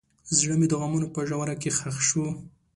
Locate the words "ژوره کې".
1.27-1.69